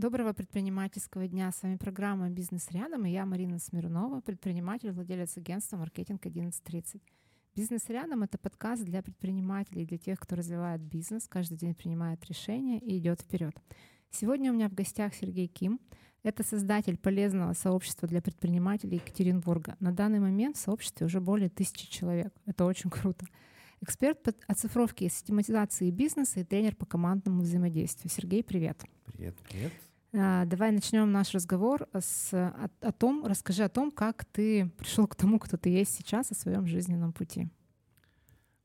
[0.00, 1.52] Доброго предпринимательского дня.
[1.52, 7.02] С вами программа «Бизнес рядом» и я, Марина Смирнова, предприниматель, владелец агентства «Маркетинг 1130».
[7.54, 12.78] «Бизнес рядом»— это подкаст для предпринимателей, для тех, кто развивает бизнес, каждый день принимает решения
[12.78, 13.54] и идет вперед.
[14.10, 15.78] Сегодня у меня в гостях Сергей Ким.
[16.22, 19.76] Это создатель полезного сообщества для предпринимателей Екатеринбурга.
[19.80, 22.32] На данный момент в сообществе уже более тысячи человек.
[22.46, 23.26] Это очень круто.
[23.82, 28.10] Эксперт по оцифровке и систематизации бизнеса и тренер по командному взаимодействию.
[28.10, 28.82] Сергей, привет.
[29.04, 29.72] Привет, привет.
[30.12, 35.06] А, давай начнем наш разговор с, о, о том, расскажи о том, как ты пришел
[35.06, 37.48] к тому, кто ты есть сейчас, о своем жизненном пути.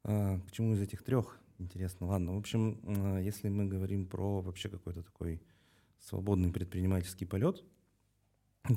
[0.03, 1.39] А, к чему из этих трех?
[1.59, 2.07] Интересно.
[2.07, 5.41] Ладно, в общем, а, если мы говорим про вообще какой-то такой
[5.99, 7.63] свободный предпринимательский полет,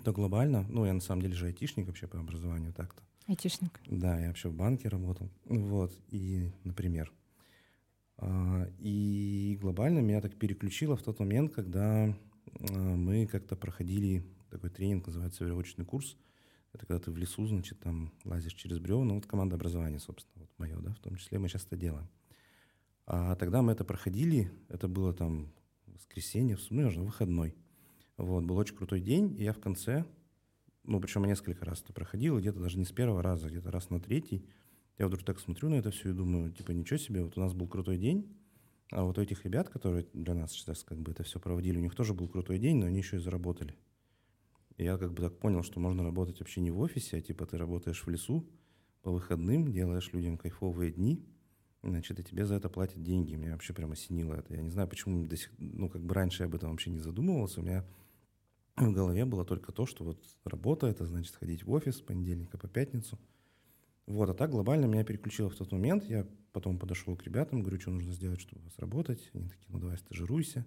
[0.04, 3.02] то глобально, ну, я на самом деле же айтишник вообще по образованию так-то.
[3.26, 3.80] Айтишник.
[3.86, 5.30] Да, я вообще в банке работал.
[5.46, 7.12] Вот, и, например.
[8.18, 12.14] А, и глобально меня так переключило в тот момент, когда
[12.60, 16.16] мы как-то проходили такой тренинг, называется веревочный курс.
[16.72, 19.14] Это когда ты в лесу, значит, там лазишь через бревна.
[19.14, 22.08] Вот команда образования, собственно, вот мое, да, в том числе мы сейчас это делаем.
[23.06, 25.50] А тогда мы это проходили, это было там
[25.86, 27.54] воскресенье, ну, нужно выходной.
[28.18, 30.04] Вот, был очень крутой день, и я в конце,
[30.84, 33.90] ну, причем я несколько раз это проходил, где-то даже не с первого раза, где-то раз
[33.90, 34.44] на третий,
[34.98, 37.54] я вдруг так смотрю на это все и думаю, типа, ничего себе, вот у нас
[37.54, 38.36] был крутой день,
[38.90, 41.82] а вот у этих ребят, которые для нас сейчас как бы это все проводили, у
[41.82, 43.76] них тоже был крутой день, но они еще и заработали.
[44.76, 47.46] И я как бы так понял, что можно работать вообще не в офисе, а типа
[47.46, 48.48] ты работаешь в лесу
[49.02, 51.26] по выходным, делаешь людям кайфовые дни,
[51.82, 53.34] значит, и тебе за это платят деньги.
[53.34, 54.54] Меня вообще прям осенило это.
[54.54, 56.98] Я не знаю, почему до сих, ну, как бы раньше я об этом вообще не
[56.98, 57.60] задумывался.
[57.60, 57.84] У меня
[58.76, 62.56] в голове было только то, что вот работа— это значит ходить в офис с понедельника
[62.56, 63.18] по пятницу—
[64.08, 66.04] вот, а так глобально меня переключило в тот момент.
[66.04, 66.26] Я
[66.58, 69.30] потом подошел к ребятам, говорю, что нужно сделать, чтобы вас работать.
[69.32, 70.66] Они такие, ну давай стажируйся.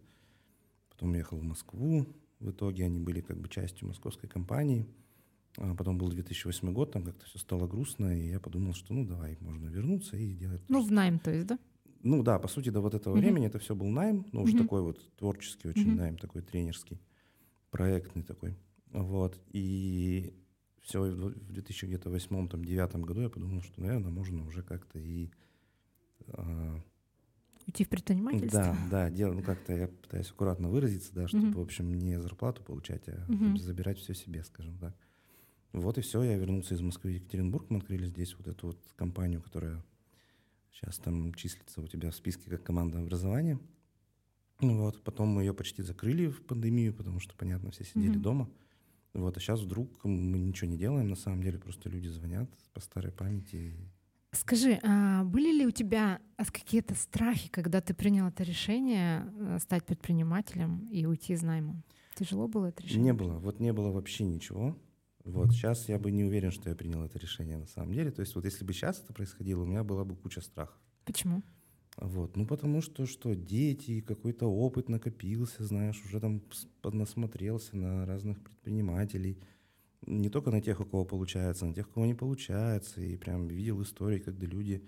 [0.89, 2.07] Потом ехал в Москву.
[2.39, 4.87] В итоге они были как бы частью московской компании.
[5.57, 9.03] А потом был 2008 год, там как-то все стало грустно, и я подумал, что ну
[9.03, 10.61] давай, можно вернуться и делать...
[10.69, 11.59] Ну, в найм, то есть, да?
[12.03, 13.19] Ну да, по сути, до вот этого mm-hmm.
[13.19, 14.61] времени это все был найм, но уже mm-hmm.
[14.61, 15.97] такой вот творческий очень mm-hmm.
[15.97, 17.01] найм, такой тренерский,
[17.69, 18.55] проектный такой.
[18.93, 20.33] Вот, и
[20.83, 25.31] все, в 2008-2009 году я подумал, что, наверное, можно уже как-то и...
[26.33, 26.79] Э,
[27.67, 28.61] Уйти в предпринимательство?
[28.61, 31.55] Да, да, дело, ну как-то я пытаюсь аккуратно выразиться, да, чтобы, mm-hmm.
[31.55, 33.57] в общем, не зарплату получать, а mm-hmm.
[33.57, 34.95] забирать все себе, скажем так.
[35.71, 38.77] Вот и все, я вернулся из Москвы в Екатеринбург, мы открыли здесь вот эту вот
[38.95, 39.83] компанию, которая
[40.71, 43.59] сейчас там числится у тебя в списке как команда образования.
[44.59, 48.21] Вот, потом мы ее почти закрыли в пандемию, потому что, понятно, все сидели mm-hmm.
[48.21, 48.49] дома.
[49.13, 52.79] Вот, а сейчас вдруг мы ничего не делаем, на самом деле просто люди звонят по
[52.79, 53.75] старой памяти.
[54.33, 59.85] Скажи, а были ли у тебя какие-то страхи, когда ты принял это решение э, стать
[59.85, 61.83] предпринимателем и уйти из найма?
[62.15, 63.05] Тяжело было это решение?
[63.05, 64.77] Не было, вот не было вообще ничего.
[65.25, 68.11] Вот сейчас я бы не уверен, что я принял это решение на самом деле.
[68.11, 70.79] То есть вот если бы сейчас это происходило, у меня была бы куча страхов.
[71.05, 71.43] Почему?
[71.97, 72.37] Вот.
[72.37, 76.41] Ну, потому что, что дети, какой-то опыт накопился, знаешь, уже там
[76.81, 79.37] поднасмотрелся на разных предпринимателей.
[80.05, 83.01] Не только на тех, у кого получается, на тех, у кого не получается.
[83.01, 84.83] И прям видел истории, когда люди,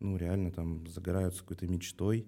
[0.00, 2.26] ну, реально там загораются какой-то мечтой,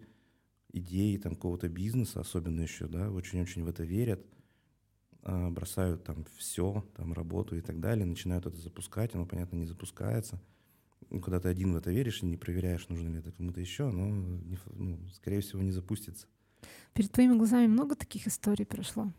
[0.72, 4.26] идеей там какого-то бизнеса, особенно еще, да, очень-очень в это верят,
[5.22, 9.66] а, бросают там все, там работу и так далее, начинают это запускать, оно, понятно, не
[9.66, 10.40] запускается–
[11.10, 13.90] ну, когда ты один в это веришь и не проверяешь, нужно ли это кому-то еще,
[13.90, 16.26] но, не, ну, скорее всего, не запустится.
[16.94, 19.12] Перед твоими глазами много таких историй прошло?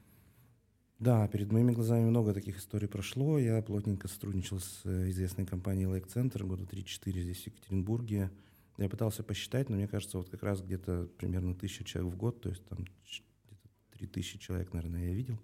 [1.00, 3.38] Да, перед моими глазами много таких историй прошло.
[3.38, 8.32] Я плотненько сотрудничал с э, известной компанией Lake Center года 3-4 здесь, в Екатеринбурге.
[8.78, 12.42] Я пытался посчитать, но мне кажется, вот как раз где-то примерно тысяча человек в год,
[12.42, 15.40] то есть там где-то 3000 человек, наверное, я видел.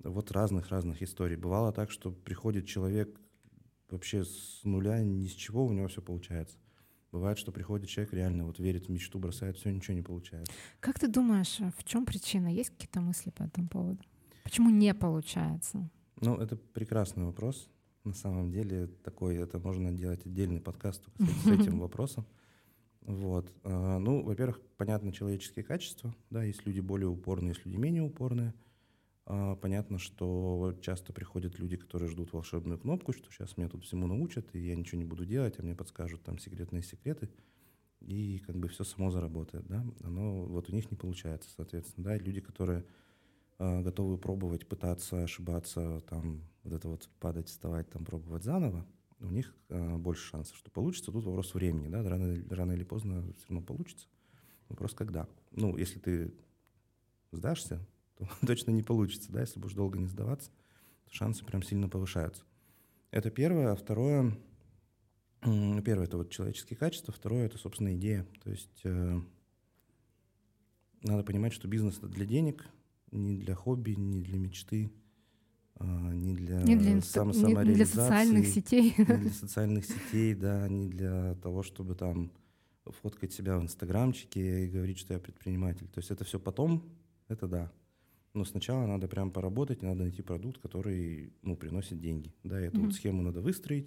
[0.00, 1.36] Вот разных-разных историй.
[1.36, 3.20] Бывало так, что приходит человек
[3.88, 6.56] вообще с нуля, ни с чего у него все получается.
[7.12, 10.52] Бывает, что приходит человек, реально вот верит в мечту, бросает все, ничего не получается.
[10.80, 12.48] Как ты думаешь, в чем причина?
[12.48, 14.02] Есть какие-то мысли по этому поводу?
[14.42, 15.90] Почему не получается?
[16.20, 17.68] Ну, это прекрасный вопрос.
[18.04, 21.04] На самом деле такой, это можно делать отдельный подкаст
[21.44, 22.26] с этим вопросом.
[23.02, 23.52] Вот.
[23.64, 26.14] А, ну, во-первых, понятно, человеческие качества.
[26.30, 28.54] Да, есть люди более упорные, есть люди менее упорные.
[29.24, 34.06] А, понятно, что часто приходят люди, которые ждут волшебную кнопку, что сейчас меня тут всему
[34.06, 37.28] научат, и я ничего не буду делать, а мне подскажут там секретные секреты,
[38.00, 39.84] и как бы все само заработает, да.
[40.02, 42.18] Оно вот у них не получается, соответственно, да.
[42.18, 42.84] люди, которые
[43.58, 48.86] готовы пробовать, пытаться, ошибаться, там вот это вот падать, вставать, там пробовать заново,
[49.22, 51.12] у них э, больше шансов, что получится.
[51.12, 54.08] Тут вопрос времени, да, рано, рано или поздно все равно получится.
[54.68, 55.28] Вопрос когда.
[55.52, 56.34] Ну, если ты
[57.30, 60.50] сдашься, то точно не получится, да, если будешь долго не сдаваться,
[61.04, 62.44] то шансы прям сильно повышаются.
[63.10, 63.72] Это первое.
[63.72, 64.36] А второе,
[65.40, 68.26] первое— это вот человеческие качества, второе— это, собственно, идея.
[68.42, 69.20] То есть э,
[71.02, 72.66] надо понимать, что бизнес— для денег,
[73.12, 74.90] не для хобби, не для мечты,
[75.78, 78.94] э, не для, не для, сам, не, не для социальных сетей.
[78.98, 82.32] Не для социальных сетей, да, не для того, чтобы там
[82.86, 85.86] фоткать себя в инстаграмчике и говорить, что я предприниматель.
[85.88, 86.82] То есть это все потом,
[87.28, 87.72] это да.
[88.34, 92.34] Но сначала надо прям поработать, надо найти продукт, который ну, приносит деньги.
[92.42, 92.84] Да, эту mm-hmm.
[92.84, 93.86] вот схему надо выстроить,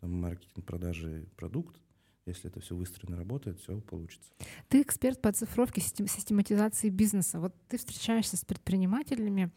[0.00, 1.80] там маркетинг, продажи, продукт.
[2.26, 4.30] Если это все выстроено, работает, все получится.
[4.68, 7.40] Ты эксперт по оцифровке, систематизации бизнеса.
[7.40, 9.50] Вот ты встречаешься с предпринимателями.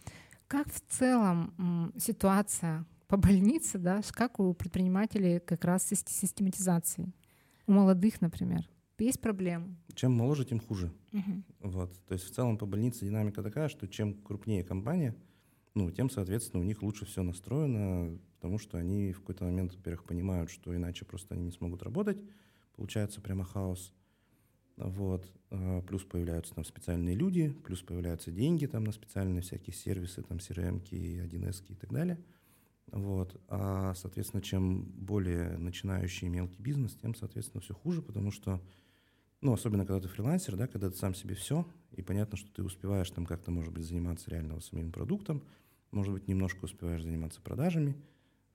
[0.48, 7.14] Как в целом ситуация по больнице, да, как у предпринимателей как раз с систематизацией?
[7.68, 8.68] У молодых, например
[9.04, 9.76] есть проблемы.
[9.96, 10.92] Чем моложе, тем хуже.
[11.12, 11.72] Угу.
[11.72, 11.94] Вот.
[12.08, 15.16] То есть в целом по больнице динамика такая, что чем крупнее компания,
[15.76, 20.06] ну, тем, соответственно, у них лучше все настроено, потому что они в какой-то момент, во-первых,
[20.06, 22.22] понимают, что иначе просто они не смогут работать,
[22.76, 23.94] получается прямо хаос.
[24.78, 25.32] Вот.
[25.52, 30.38] А, плюс появляются там специальные люди, плюс появляются деньги там на специальные всякие сервисы, там
[30.38, 32.18] CRM, 1С и так далее.
[32.92, 33.40] Вот.
[33.48, 38.62] А, соответственно, чем более начинающий мелкий бизнес, тем, соответственно, все хуже, потому что
[39.44, 42.64] ну, особенно когда ты фрилансер, да, когда ты сам себе все, и понятно, что ты
[42.64, 45.44] успеваешь там как-то, может быть, заниматься реально самим продуктом,
[45.92, 47.96] может быть, немножко успеваешь заниматься продажами,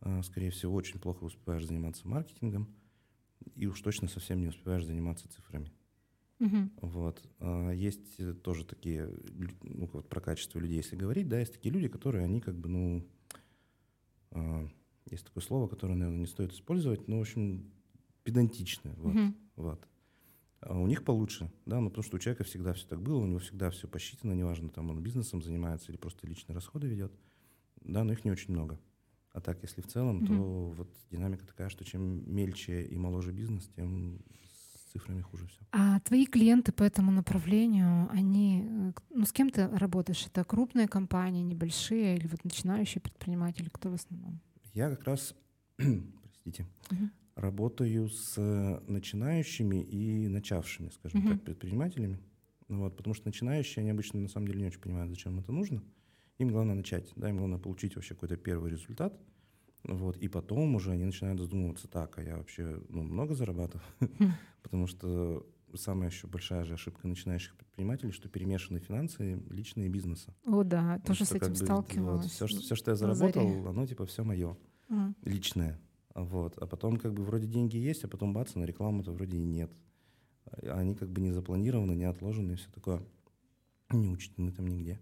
[0.00, 2.74] а, скорее всего, очень плохо успеваешь заниматься маркетингом,
[3.54, 5.72] и уж точно совсем не успеваешь заниматься цифрами.
[6.40, 6.70] Uh-huh.
[6.82, 7.22] Вот.
[7.40, 9.10] А, есть тоже такие,
[9.62, 12.68] ну, вот про качество людей, если говорить, да, есть такие люди, которые, они как бы,
[12.68, 13.08] ну,
[14.30, 14.68] а,
[15.10, 17.72] есть такое слово, которое, наверное, не стоит использовать, но, в общем,
[18.22, 18.94] педантичные.
[18.96, 19.14] Вот.
[19.14, 19.34] Uh-huh.
[19.56, 19.88] вот.
[20.60, 23.26] А у них получше, да, ну потому что у человека всегда все так было, у
[23.26, 27.12] него всегда все посчитано, неважно, там он бизнесом занимается или просто личные расходы ведет,
[27.82, 28.80] да, но их не очень много.
[29.32, 30.26] А так, если в целом, mm-hmm.
[30.26, 35.60] то вот динамика такая, что чем мельче и моложе бизнес, тем с цифрами хуже все.
[35.72, 40.26] А твои клиенты по этому направлению, они, э, ну с кем ты работаешь?
[40.26, 43.68] Это крупные компании, небольшие или вот начинающие предприниматели?
[43.70, 44.40] Кто в основном?
[44.74, 45.34] Я как раз,
[45.76, 51.32] простите, mm-hmm работаю с начинающими и начавшими, скажем uh-huh.
[51.34, 52.18] так, предпринимателями.
[52.68, 55.82] Вот, потому что начинающие, они обычно на самом деле не очень понимают, зачем это нужно.
[56.38, 59.18] Им главное начать, да, им главное получить вообще какой-то первый результат.
[59.84, 63.86] Вот, и потом уже они начинают задумываться, так, а я вообще ну, много зарабатываю?
[64.00, 64.30] Uh-huh.
[64.62, 70.34] потому что самая еще большая же ошибка начинающих предпринимателей, что перемешаны финансы личные бизнеса.
[70.46, 72.22] О, да, тоже с этим сталкивалась.
[72.22, 74.56] Вот, все, что, все, что я заработал, оно типа все мое,
[75.22, 75.80] личное.
[76.14, 76.58] Вот.
[76.58, 79.70] А потом как бы вроде деньги есть, а потом бац, на рекламу-то вроде и нет.
[80.46, 83.02] А они как бы не запланированы, не отложены и все такое.
[83.90, 85.00] Не учтены там нигде.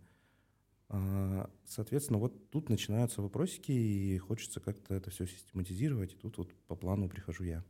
[0.88, 6.54] А, соответственно, вот тут начинаются вопросики, и хочется как-то это все систематизировать, и тут вот
[6.66, 7.64] по плану прихожу я.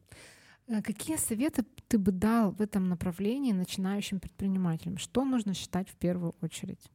[0.68, 4.98] А какие советы ты бы дал в этом направлении начинающим предпринимателям?
[4.98, 6.90] Что нужно считать в первую очередь?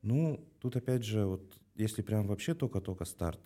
[0.00, 3.40] Ну, тут опять же, вот если прям вообще только-только старт,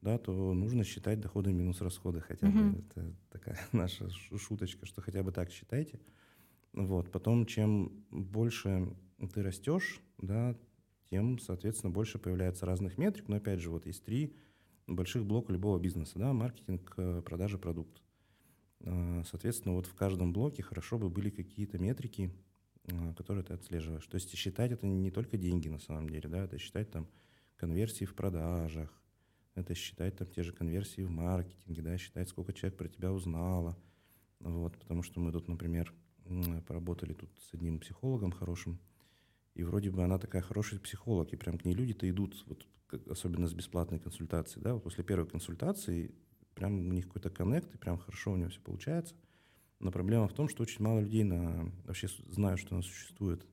[0.00, 2.58] да, то нужно считать доходы минус расходы хотя бы.
[2.58, 2.84] Uh-huh.
[2.90, 5.98] Это такая наша шуточка, что хотя бы так считайте.
[6.72, 7.10] Вот.
[7.10, 8.94] Потом, чем больше
[9.32, 10.56] ты растешь, да,
[11.10, 13.28] тем, соответственно, больше появляется разных метрик.
[13.28, 14.34] Но опять же, вот есть три
[14.86, 18.02] больших блока любого бизнеса, да, маркетинг, э, продажи, продукт.
[18.80, 22.30] А, соответственно, вот в каждом блоке хорошо бы были какие-то метрики,
[22.90, 24.06] а, которые ты отслеживаешь.
[24.06, 27.08] То есть считать это не только деньги на самом деле, да, это считать там
[27.56, 28.90] конверсии в продажах,
[29.54, 33.76] это считать там те же конверсии в маркетинге, да, считать, сколько человек про тебя узнало.
[34.40, 35.92] Вот, потому что мы тут, например,
[36.66, 38.78] поработали тут с одним психологом хорошим,
[39.54, 42.66] и вроде бы она такая хороший психолог, и прям к ней люди-то идут, вот,
[43.08, 46.14] особенно с бесплатной консультацией, да, вот после первой консультации
[46.54, 49.14] прям у них какой-то коннект, и прям хорошо у нее все получается.
[49.80, 53.46] Но проблема в том, что очень мало людей на, вообще знают, что она существует.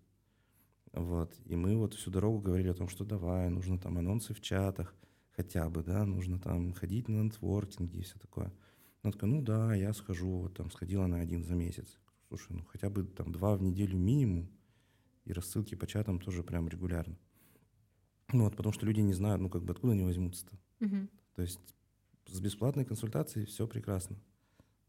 [0.92, 1.36] Вот.
[1.46, 4.96] И мы вот всю дорогу говорили о том, что давай, нужно там анонсы в чатах,
[5.36, 8.52] хотя бы, да, нужно там ходить на нетворкинги и все такое.
[9.04, 12.00] Она такая, ну да, я схожу, вот там сходила на один за месяц.
[12.28, 14.50] Слушай, ну хотя бы там два в неделю минимум,
[15.26, 17.18] и рассылки по чатам тоже прям регулярно.
[18.32, 20.58] Ну вот, потому что люди не знают, ну как бы откуда они возьмутся-то.
[20.86, 21.08] Угу.
[21.36, 21.60] То есть
[22.28, 24.18] с бесплатной консультацией все прекрасно.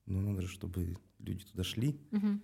[0.06, 2.00] Но надо же, чтобы люди туда шли.
[2.12, 2.40] Угу.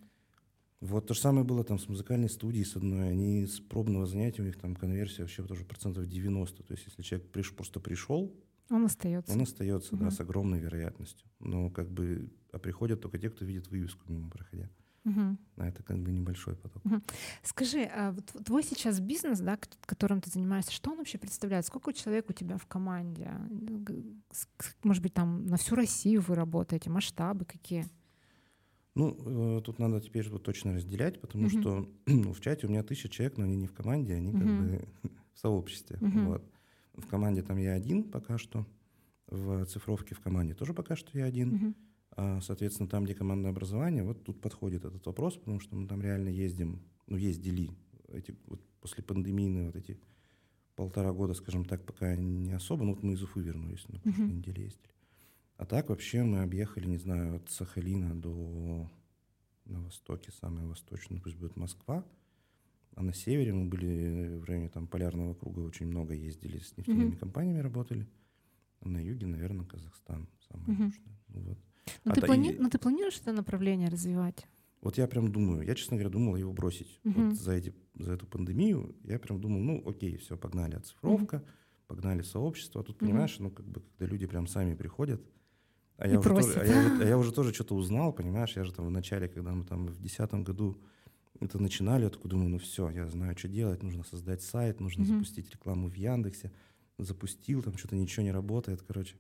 [0.81, 3.11] Вот то же самое было там с музыкальной студией с одной.
[3.11, 6.63] Они с пробного занятия, у них там конверсия вообще тоже процентов 90.
[6.63, 8.35] То есть если человек приш, просто пришел,
[8.71, 9.33] он остается.
[9.33, 10.05] Он остается, угу.
[10.05, 11.29] да, с огромной вероятностью.
[11.41, 14.71] Но как бы, а приходят только те, кто видит вывеску мимо проходя.
[15.05, 16.83] А это как бы небольшой поток.
[17.43, 21.67] Скажи, а вот твой сейчас бизнес, да, которым ты занимаешься, что он вообще представляет?
[21.67, 23.31] Сколько человек у тебя в команде?
[24.83, 26.91] Может быть, там на всю Россию вы работаете?
[26.91, 27.87] Масштабы какие?
[28.95, 31.61] Ну, э, тут надо теперь вот точно разделять, потому Мгм.
[31.61, 34.43] что ну, в чате у меня тысяча человек, но они не в команде, они как
[34.43, 34.57] Мгм.
[34.59, 34.89] бы
[35.35, 35.97] в сообществе.
[36.01, 36.27] Мгм.
[36.27, 36.45] Вот.
[36.95, 38.67] В команде там я один пока что,
[39.29, 41.49] в цифровке в команде тоже пока что я один.
[41.51, 41.75] Мгм.
[42.15, 46.03] А, соответственно, там, где командное образование, вот тут подходит этот вопрос, потому что мы там
[46.03, 47.71] реально ездим, ну, ездили
[48.09, 49.99] эти, вот после пандемийные вот эти
[50.77, 54.25] полтора года, скажем так, пока не особо, ну, вот мы из Уфы вернулись, на прошлой
[54.27, 54.39] Мгм.
[54.39, 54.91] неделе ездили.
[55.57, 58.91] А так вообще мы объехали, не знаю, от Сахалина до
[59.65, 62.05] на востоке, самое восточное, пусть будет Москва,
[62.95, 67.11] а на севере мы были в районе там Полярного круга, очень много ездили, с нефтяными
[67.11, 67.17] Мгм.
[67.19, 68.07] компаниями работали.
[68.81, 71.17] А на юге, наверное, Казахстан самое южное.
[71.29, 71.59] Ну, вот.
[72.05, 74.47] Ну, А ты та- плани- и- ну, ты планируешь это направление развивать?
[74.83, 77.01] Вот я прям думаю, я, честно говоря, думал его бросить.
[77.05, 77.31] Мгм.
[77.31, 81.45] Вот за, эти, за эту пандемию я прям думал, ну, окей, все, погнали оцифровка,
[81.87, 82.81] погнали сообщество.
[82.81, 85.23] А тут, понимаешь, ну, как бы, когда люди прям сами приходят,
[85.99, 88.73] а я, уже тоже, а, я, а я уже тоже что-то узнал, понимаешь, я же
[88.73, 90.81] там в начале, когда мы там в 2010 году
[91.41, 95.05] это начинали, я такой думаю, ну все, я знаю, что делать, нужно создать сайт, нужно
[95.05, 95.13] Мгм.
[95.15, 96.53] запустить рекламу в Яндексе.
[96.99, 99.17] Запустил, там что-то ничего не работает, короче.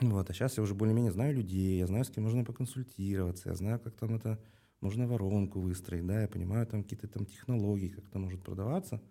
[0.00, 3.54] Вот, а сейчас я уже более-менее знаю людей, я знаю, с кем можно поконсультироваться, я
[3.54, 4.38] знаю, как там это
[4.80, 9.02] можно воронку выстроить, да, я понимаю там какие-то там технологии, как это может продаваться.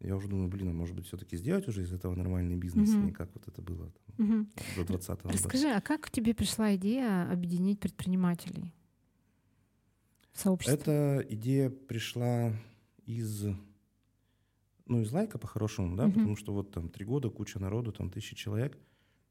[0.00, 3.02] Я уже думаю, блин, а может быть все-таки сделать уже из этого нормальный бизнес, Мгм.
[3.02, 4.50] а не как вот это было там, Мгм.
[4.76, 5.34] до 20 года.
[5.34, 8.72] Расскажи, а как тебе пришла идея объединить предпринимателей
[10.32, 10.74] в сообществе?
[10.78, 12.52] Эта идея пришла
[13.06, 13.46] из,
[14.86, 16.14] ну, из лайка по-хорошему, да, Мгм.
[16.14, 18.78] потому что вот там три года, куча народу, там тысячи человек,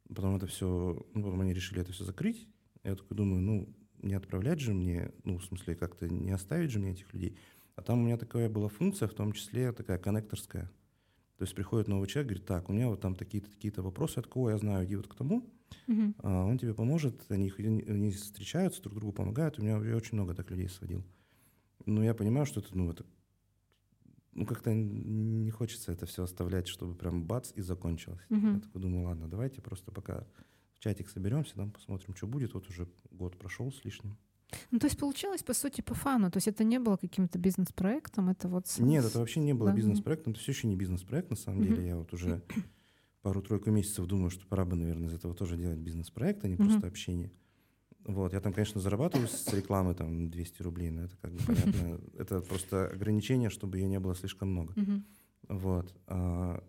[0.09, 2.47] потом это все, ну, потом они решили это все закрыть.
[2.83, 3.69] Я такой думаю, ну,
[4.01, 7.37] не отправлять же мне, ну, в смысле, как-то не оставить же мне этих людей.
[7.75, 10.71] А там у меня такая была функция, в том числе такая коннекторская.
[11.37, 14.27] То есть приходит новый человек, говорит, так, у меня вот там такие-то, такие-то вопросы, от
[14.27, 15.47] кого я знаю, иди вот к тому,
[15.85, 16.15] Мгм.
[16.19, 19.59] а, он тебе поможет, они, они- они встречаются, друг другу помогают.
[19.59, 21.03] У меня я очень много так людей сводил.
[21.85, 23.05] Но я понимаю, что это, ну, это,
[24.37, 28.21] ну, как-то не хочется это все оставлять, чтобы прям бац и закончилось.
[28.29, 28.53] Мгм.
[28.55, 30.25] Я такой думаю, ладно, давайте просто пока
[30.75, 32.53] в чатик соберемся, там посмотрим, что будет.
[32.53, 34.15] Вот уже год прошел с лишним.
[34.69, 36.29] Ну, то есть получилось, по сути, по фану.
[36.29, 38.67] То есть это не было каким-то бизнес-проектом, это вот...
[38.77, 40.33] Нет, это вообще не было да, бизнес-проектом.
[40.33, 41.69] Это все еще не бизнес-проект, на самом Мгм.
[41.69, 41.87] деле.
[41.87, 42.43] Я вот уже
[43.23, 46.65] пару-тройку месяцев думаю, что пора бы, наверное, из этого тоже делать бизнес-проект, а не Мгм.
[46.67, 47.31] просто общение.
[48.05, 51.99] Вот, я там, конечно, зарабатываю с рекламы там 200 рублей, но это как бы понятно.
[52.17, 54.73] Это просто ограничение, чтобы ее не было слишком много.
[55.49, 55.93] Вот.
[56.07, 56.63] а,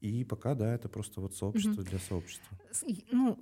[0.00, 2.58] И пока, да, это просто вот сообщество для сообщества.
[3.12, 3.38] Ну,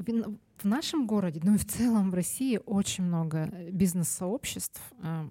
[0.59, 4.81] в нашем городе, ну и в целом в России очень много э, бизнес-сообществ.
[5.03, 5.31] А,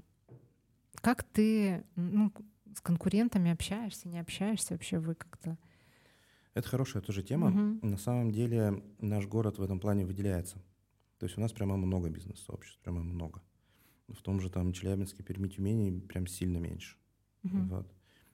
[1.02, 2.32] Как ты ну,
[2.76, 5.58] с конкурентами общаешься, не общаешься вообще вы как-то?
[6.54, 7.50] Это хорошая тоже тема.
[7.50, 7.80] Мгм.
[7.82, 10.58] На самом деле наш город в этом плане выделяется.
[11.24, 13.42] То есть у нас прямо много бизнес-сообществ, прямо много.
[14.10, 16.98] В том же там Челябинске, Перми, Тюмени прям сильно меньше.
[17.44, 17.70] Мгм.
[17.70, 17.88] Вот.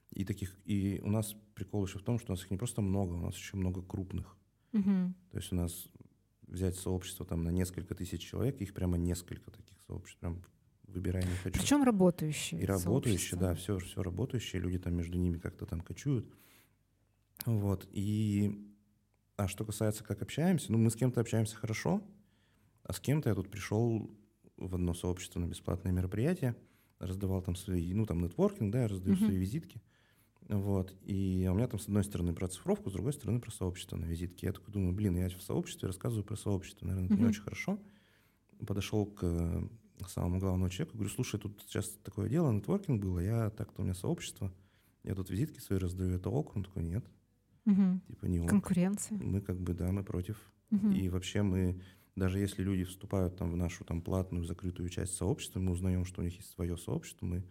[0.09, 2.81] И таких, и у нас прикол еще в том, что у нас их не просто
[2.81, 4.35] много, у нас еще много крупных.
[4.71, 5.13] Мгм.
[5.29, 5.87] То есть у нас
[6.47, 10.41] взять сообщество там на несколько тысяч человек, их прямо несколько таких сообществ, прям
[10.87, 11.59] выбирай не хочу.
[11.59, 12.59] Причем работающие.
[12.59, 13.39] И работающие, сообщества.
[13.39, 16.27] да, все, все работающие, люди там между ними как-то там кочуют.
[17.45, 17.87] Вот.
[17.91, 18.65] И
[19.37, 22.01] а что касается, как общаемся, ну, мы с кем-то общаемся хорошо,
[22.89, 24.09] а с кем-то я тут пришел
[24.57, 26.55] в одно сообщество на бесплатное мероприятие,
[26.97, 29.25] раздавал там свои, ну, там, нетворкинг, да, я раздаю Мгм.
[29.25, 29.79] свои визитки.
[30.47, 30.95] Вот.
[31.03, 34.05] И у меня там с одной стороны про цифровку, с другой стороны про сообщество на
[34.05, 34.47] визитке.
[34.47, 36.87] Я такой думаю, блин, я в сообществе рассказываю про сообщество.
[36.87, 37.29] Наверное, это не Мгм.
[37.29, 37.79] очень хорошо.
[38.65, 39.61] Подошел к э,
[40.07, 43.93] самому главному человеку, говорю, слушай, тут сейчас такое дело, нетворкинг было, я так-то у меня
[43.93, 44.51] сообщество,
[45.03, 46.55] я тут визитки свои раздаю, это ок?
[46.55, 47.05] Он такой, нет,
[47.65, 48.01] Мгм.
[48.07, 48.49] типа не ок.
[48.49, 49.17] Конкуренция.
[49.19, 50.37] Мы как бы, да, мы против.
[50.71, 50.91] Мгм.
[50.93, 51.79] И вообще мы,
[52.15, 56.21] даже если люди вступают там в нашу там платную закрытую часть сообщества, мы узнаем, что
[56.21, 57.43] у них есть свое сообщество, мы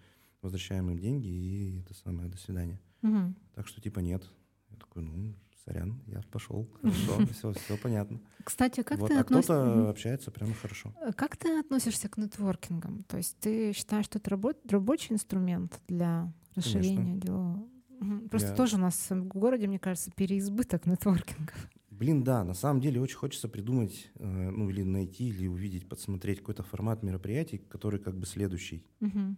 [0.42, 2.80] возвращаем им деньги и это самое, до свидания.
[3.02, 3.34] Мгм.
[3.54, 4.22] Так что типа нет.
[4.70, 5.34] Я такой, ну,
[5.64, 8.20] сорян, я пошел, хорошо, все, все понятно.
[8.44, 9.52] Кстати, а как Вот, ты а относишься?
[9.54, 10.94] кто-то общается прямо хорошо.
[11.16, 13.02] Как ты относишься к нетворкингам?
[13.04, 17.62] То есть ты считаешь, что это рабо- рабочий инструмент для расширения дела?
[18.00, 18.28] Мгм.
[18.28, 21.68] Просто Я- тоже у нас в городе, мне кажется, переизбыток нетворкингов.
[21.98, 26.38] Блин, да, на самом деле очень хочется придумать, э, ну или найти, или увидеть, подсмотреть
[26.38, 28.86] какой-то формат мероприятий, который как бы следующий.
[29.00, 29.36] Мгм.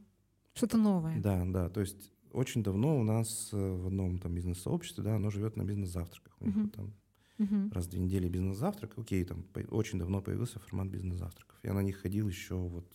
[0.52, 1.18] Что-то новое.
[1.22, 5.30] Да, да, то есть очень давно у нас э, в одном там бизнес-сообществе, да, оно
[5.30, 6.36] живет на бизнес-завтраках.
[6.40, 6.92] У них там
[7.38, 7.70] Мгм.
[7.72, 11.58] раз в две недели бизнес-завтрак, окей, там очень давно появился формат бизнес-завтраков.
[11.62, 12.86] Я на них ходил еще вот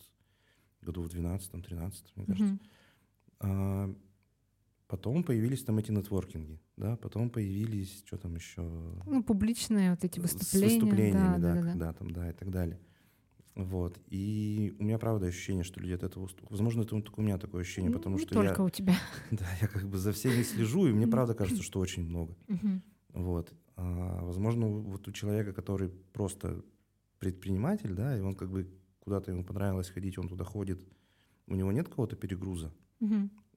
[0.81, 2.59] году в 12-13, мне кажется.
[3.39, 3.95] А,
[4.87, 8.61] потом появились там эти нетворкинги, да, потом появились, что там еще?
[9.05, 10.69] Ну, публичные вот эти выступления.
[10.69, 12.79] С выступлениями, да, да, да, когда там, да, и так далее.
[13.55, 13.97] Вот.
[14.07, 16.29] И у меня, правда, ощущение, что люди от этого...
[16.49, 18.65] Возможно, это у меня такое ощущение, Ну, потому не что только я...
[18.65, 18.95] у тебя.
[19.31, 22.35] Да, я как бы за всеми слежу, и мне, правда, кажется, что очень много.
[23.13, 23.53] Вот.
[23.77, 26.63] А, возможно, вот у человека, который просто
[27.19, 30.79] предприниматель, да, и он как бы куда-то ему понравилось ходить, он туда ходит,
[31.47, 32.73] у него нет какого-то перегруза.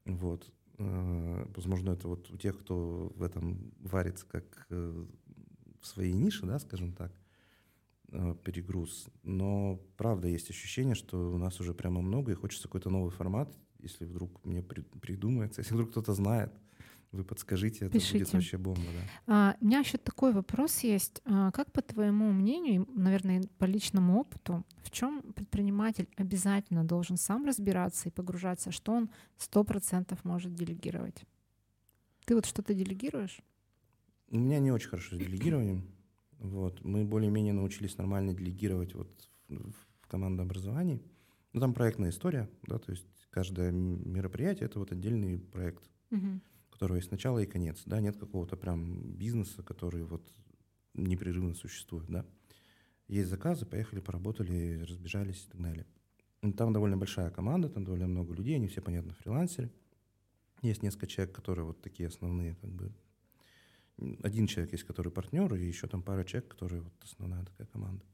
[0.05, 0.53] Вот.
[0.79, 5.07] А, возможно, это вот у тех, кто в этом варится как э,
[5.81, 7.13] в своей нише, да, скажем так,
[8.13, 9.09] э, перегруз.
[9.23, 13.53] Но правда есть ощущение, что у нас уже прямо много, и хочется какой-то новый формат,
[13.81, 16.53] если вдруг мне при- придумается, если вдруг кто-то знает,
[17.12, 18.33] вы подскажите, это будет Пишите.
[18.33, 19.53] вообще бомба, да.
[19.53, 21.23] А, у меня еще такой вопрос есть.
[21.25, 27.47] А, как по твоему мнению, наверное, по личному опыту, в чем предприниматель обязательно должен сам
[27.47, 31.23] разбираться и погружаться, что он сто процентов может делегировать?
[32.27, 33.41] Ты вот что-то делегируешь?
[34.31, 35.91] У меня не очень хорошо с делегированием.
[36.38, 36.85] Вот.
[36.85, 41.03] Мы более-менее научились нормально делегировать вот в, в командообразовании.
[41.55, 46.43] Ну, там проектная история, да, то есть каждое мероприятие— это вот отдельный проект, Мгм.
[46.79, 50.23] Которого есть начало и конец, да, нет какого-то прям бизнеса, который вот
[50.95, 52.25] непрерывно существует, да.
[53.09, 55.87] Есть заказы, поехали, поработали, разбежались и так далее.
[56.41, 59.73] Ну, Там довольно большая команда, там довольно много людей, они все, понятно, фрилансеры.
[60.63, 62.93] Есть несколько человек, которые вот такие основные, как бы,
[64.23, 68.05] один человек есть, который партнер, и еще там пара человек, которые вот основная такая команда.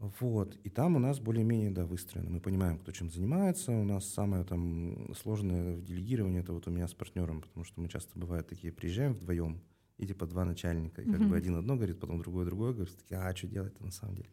[0.00, 2.30] Вот, и там у нас более-менее, да, выстроено.
[2.30, 3.70] Мы понимаем, кто чем занимается.
[3.72, 7.82] У нас самое там сложное в делегировании это вот у меня с партнером, потому что
[7.82, 9.60] мы часто бывает такие приезжаем вдвоем,
[9.98, 11.30] и типа два начальника, и как Мгм.
[11.30, 14.30] бы один одно говорит, потом другой другое говорит, такие, а что делать-то на самом деле?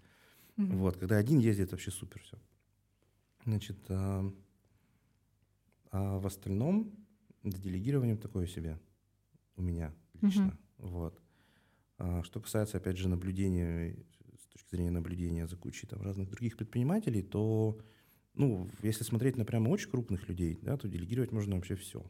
[0.55, 0.77] Мгм.
[0.77, 2.37] Вот, когда один ездит, вообще супер все.
[3.43, 4.33] Значит, а,
[5.91, 6.95] а в остальном
[7.43, 8.79] с делегированием такое себе
[9.57, 10.57] у меня лично.
[10.77, 11.19] Вот.
[11.97, 13.97] А что касается, опять же, наблюдения,
[14.39, 17.79] с точки зрения наблюдения за кучей там, разных других предпринимателей, то,
[18.33, 22.09] ну, если смотреть на прямо очень крупных людей, да, то делегировать можно вообще все.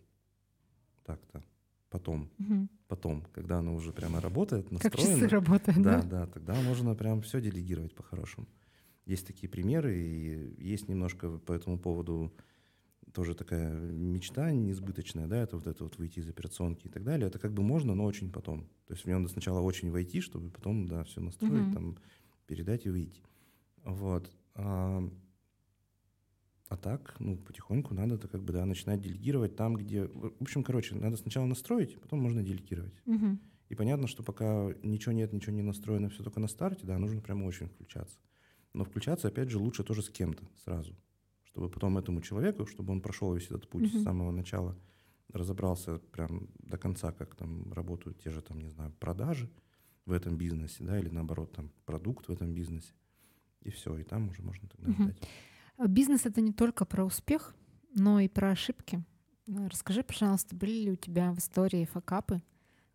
[1.03, 1.43] Так-то.
[1.89, 2.69] Потом, Мгм.
[2.87, 5.19] потом, когда оно уже прямо работает, Как настроено.
[5.21, 6.03] часы работают, Да, да?
[6.03, 8.47] да, тогда можно прям все делегировать по-хорошему.
[9.05, 12.33] Есть такие примеры, и есть немножко по этому поводу
[13.13, 17.27] тоже такая мечта несбыточная, да, это вот это вот выйти из операционки и так далее.
[17.27, 18.67] Это как бы можно, но очень потом.
[18.85, 21.73] То есть в нем надо сначала очень войти, чтобы потом, да, все настроить, Мгм.
[21.73, 21.97] там,
[22.47, 23.21] передать и выйти.
[23.83, 24.31] Вот.
[24.55, 25.03] А,
[26.69, 30.05] а так, ну, потихоньку надо это как бы, да, начинать делегировать там, где...
[30.05, 33.01] В общем, короче, надо сначала настроить, потом можно делегировать.
[33.05, 33.39] Мгм.
[33.69, 37.21] И понятно, что пока ничего нет, ничего не настроено, все только на старте, да, нужно
[37.21, 38.17] прямо очень включаться.
[38.73, 40.95] Но включаться, опять же, лучше тоже с кем-то сразу,
[41.43, 43.99] чтобы потом этому человеку, чтобы он прошел весь этот путь Мгм.
[43.99, 44.77] с самого начала,
[45.33, 49.49] разобрался прям до конца, как там работают те же, там, не знаю, продажи
[50.07, 52.93] в этом бизнесе, да, или наоборот, там, продукт в этом бизнесе.
[53.61, 55.13] И все, и там уже можно тогда.
[55.77, 57.53] А Бизнес это не только про успех,
[57.93, 59.03] но и про ошибки.
[59.47, 62.41] Расскажи, пожалуйста, были ли у тебя в истории факапы,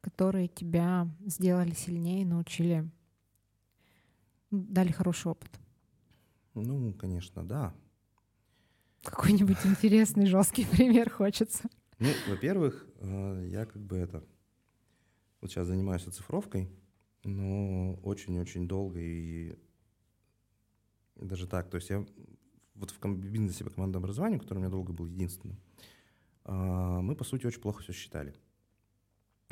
[0.01, 2.90] которые тебя сделали сильнее, научили,
[4.51, 5.61] дали хороший опыт?
[6.55, 7.75] Ну, конечно, да.
[9.03, 11.68] Какой-нибудь интересный, жесткий пример хочется.
[11.98, 14.25] Ну, во-первых, э, я как бы это...
[15.40, 16.68] Вот сейчас занимаюсь оцифровкой,
[17.24, 19.56] но очень-очень долго и
[21.16, 21.70] даже так.
[21.70, 22.04] То есть я
[22.74, 25.58] вот в бизнесе по командообразованию, который у меня долго был единственным,
[26.44, 28.35] а, мы, по сути, очень плохо все считали.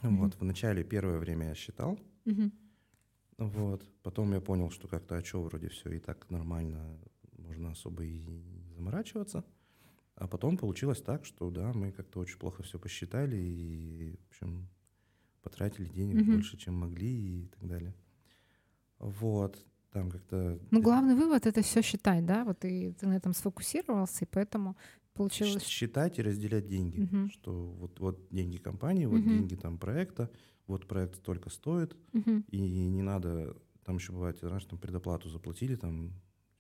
[0.02, 0.16] Мгм.
[0.18, 2.50] Вот, в начале первое время я считал, Мгм.
[3.38, 6.98] вот, потом я понял, что как-то, а что, вроде все и так нормально,
[7.38, 9.44] можно особо и не заморачиваться.
[10.16, 14.68] А потом получилось так, что да, мы как-то очень плохо все посчитали и, в общем,
[15.42, 16.33] потратили денег Мгм.
[16.33, 17.94] больше, чем могли и так далее.
[18.98, 20.59] Вот, там как-то...
[20.70, 22.44] Ну, главный вывод— это все считать, да?
[22.44, 24.76] Вот и ты на этом сфокусировался, и поэтому
[25.14, 25.64] получилось...
[25.64, 27.00] Считать и разделять деньги.
[27.00, 27.31] Мгм.
[27.31, 29.29] Что вот, вот деньги компании, вот Мгм.
[29.31, 30.31] деньги там проекта,
[30.66, 32.44] вот проект столько стоит, Мгм.
[32.48, 36.12] и не надо, там еще бывает, знаешь, там предоплату заплатили, там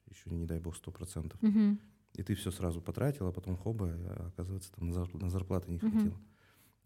[0.08, 1.36] еще, не дай бог, 100%.
[1.42, 1.78] Мгм.
[2.14, 5.70] И ты все сразу потратил, а потом хоба, а оказывается, там на, зарп- на зарплаты
[5.70, 6.18] не хватило.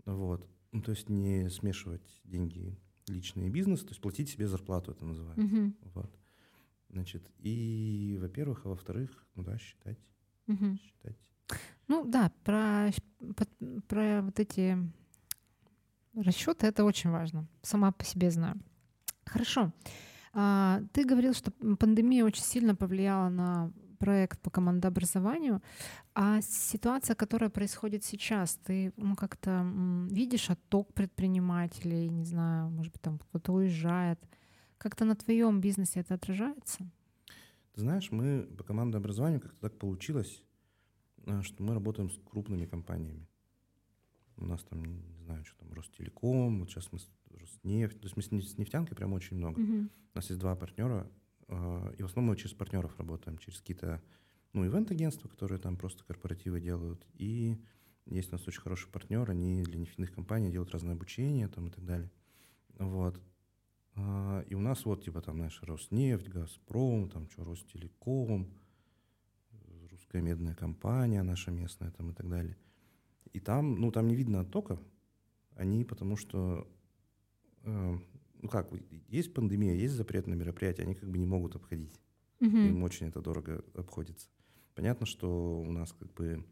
[0.05, 0.47] Вот.
[0.75, 5.05] Ну, то есть не смешивать деньги личные и бизнес, то есть платить себе зарплату это
[5.07, 5.45] называется.
[5.45, 5.77] Мгм.
[5.95, 6.13] Вот.
[6.91, 9.99] Значит, и, во-первых, а во-вторых, ну да, считать,
[10.49, 10.79] Мгм.
[10.79, 11.17] считать.
[11.87, 12.91] Ну да, про,
[13.87, 14.77] про вот эти
[16.15, 17.47] расчеты это очень важно.
[17.63, 18.57] Сама по себе знаю.
[19.27, 19.73] Хорошо.
[20.33, 25.63] А, Ты говорил, что пандемия очень сильно повлияла на проект по командообразованию.
[26.15, 29.67] А ситуация, которая происходит сейчас, ты ну, как-то
[30.11, 34.19] видишь отток предпринимателей, не знаю, может быть, там кто-то уезжает.
[34.79, 36.91] Как-то на твоем бизнесе это отражается?
[37.75, 40.43] Ты знаешь, мы по командообразованию как-то так получилось,
[41.27, 43.27] э, что мы работаем с крупными компаниями.
[44.37, 48.17] У нас там, не знаю, что там, Ростелеком, вот сейчас мы с Роснефть, то есть
[48.17, 49.61] мы с нефтянкой прям очень много.
[49.61, 49.89] Uh-huh.
[49.89, 51.11] У нас есть два партнера,
[51.49, 54.03] и в основном мы через партнеров работаем, через какие-то,
[54.53, 57.61] ну, ивент-агентства, которые там просто корпоративы делают, и
[58.07, 61.71] есть у нас очень хороший партнер, они для нефтяных компаний делают разное обучение там и
[61.71, 62.11] так далее.
[62.79, 63.21] Вот.
[63.97, 68.51] А, и у нас вот, типа, там, знаешь, Роснефть, Газпром, там, что, Ростелеком,
[69.91, 72.57] русская медная компания наша местная, там, и так далее.
[73.33, 74.79] И там, ну, там не видно оттока,
[75.57, 76.69] они потому что,
[77.63, 77.99] э,
[78.45, 78.71] ну как,
[79.09, 81.99] есть пандемия, есть запрет на мероприятия, они как бы не могут обходить.
[82.41, 82.57] Угу.
[82.57, 84.29] Им очень это дорого обходится.
[84.75, 86.45] Понятно, что у нас как бы,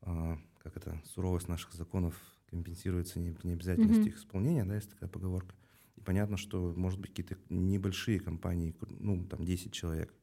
[0.00, 4.08] э, как это, суровость наших законов компенсируется не, необязательностью угу.
[4.08, 5.54] их исполнения, да, есть такая поговорка.
[5.96, 10.14] И понятно, что, может быть, какие-то небольшие компании, ну, там, 10 человек,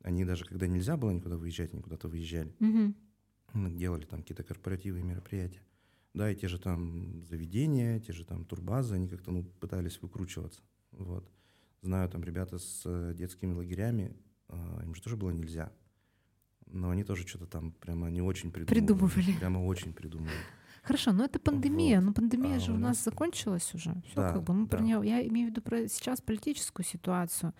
[0.00, 2.56] они даже, когда нельзя было никуда выезжать, они куда-то выезжали.
[2.58, 3.68] Угу.
[3.76, 5.60] Делали там какие-то корпоративы и мероприятия.
[6.14, 10.60] Да, и те же там заведения, те же там турбазы, они как-то ну, пытались выкручиваться.
[10.92, 11.30] Вот.
[11.82, 14.16] Знаю там ребята с э, детскими лагерями,
[14.48, 15.72] э, им же тоже было нельзя.
[16.66, 18.80] Но они тоже что-то там прямо не очень придумывали.
[18.80, 19.38] Придумывали.
[19.38, 20.34] Прямо очень придумывали.
[20.82, 22.00] Хорошо, но это пандемия.
[22.00, 22.06] Вот.
[22.06, 24.02] Но пандемия а же у нас, нас закончилась уже.
[24.06, 24.76] Все да, как бы мы да.
[24.76, 25.00] про нее.
[25.04, 27.54] Я имею в виду про сейчас политическую ситуацию.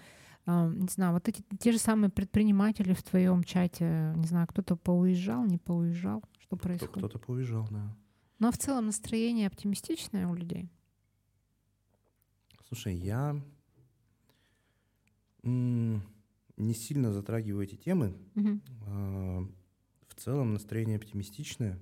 [0.47, 4.75] Uh, не знаю, вот эти те же самые предприниматели в твоем чате, не знаю, кто-то
[4.75, 6.97] поуезжал, не поуезжал, что происходит?
[6.97, 7.95] Кто-то поуезжал, да.
[8.41, 10.69] Но в целом настроение оптимистичное у людей.
[12.67, 13.41] Слушай, я
[15.43, 18.17] не сильно затрагиваю эти темы.
[18.35, 18.61] Угу.
[20.09, 21.79] В целом настроение оптимистичное.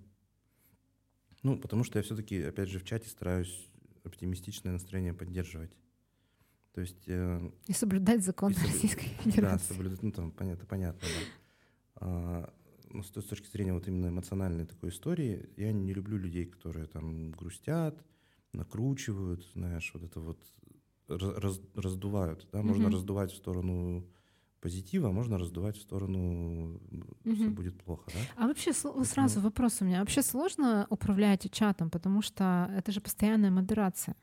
[1.42, 3.68] Ну, потому что я все-таки, опять же, в чате стараюсь
[4.04, 5.76] оптимистичное настроение поддерживать.
[6.72, 7.04] То есть...
[7.06, 9.68] Э, и соблюдать закон и Российской Федерации.
[9.68, 11.24] Да, соблюдать, ну, там, понятно, понятно, да.
[11.96, 12.54] А,
[12.90, 17.32] ну, с точки зрения вот именно эмоциональной такой истории, я не люблю людей, которые там
[17.32, 18.02] грустят,
[18.52, 20.38] накручивают, знаешь, вот это вот
[21.08, 22.92] раз, раздувают, да, можно mm-hmm.
[22.92, 24.06] раздувать в сторону
[24.60, 26.80] позитива, можно раздувать в сторону
[27.24, 27.34] mm-hmm.
[27.34, 28.20] все будет плохо, да?
[28.36, 29.04] А вообще Поэтому...
[29.04, 34.16] сразу вопрос у меня, вообще сложно управлять чатом, потому что это же постоянная модерация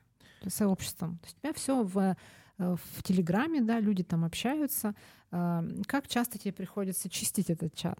[0.46, 2.14] сообществом, то есть у тебя все в э,
[2.58, 4.94] в Телеграме, да, люди там общаются.
[5.30, 7.98] Как часто тебе приходится чистить этот чат?